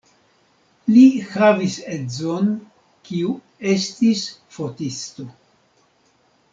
[0.93, 1.03] Li
[1.33, 2.49] havis edzon,
[3.11, 3.37] kiu
[3.77, 4.25] estis
[4.59, 5.31] fotisto.